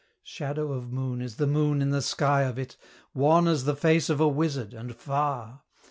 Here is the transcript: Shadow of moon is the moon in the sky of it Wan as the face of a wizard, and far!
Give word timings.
Shadow 0.23 0.71
of 0.71 0.91
moon 0.91 1.21
is 1.21 1.35
the 1.35 1.45
moon 1.45 1.79
in 1.79 1.91
the 1.91 2.01
sky 2.01 2.41
of 2.41 2.57
it 2.57 2.75
Wan 3.13 3.47
as 3.47 3.65
the 3.65 3.75
face 3.75 4.09
of 4.09 4.19
a 4.19 4.27
wizard, 4.27 4.73
and 4.73 4.95
far! 4.95 5.61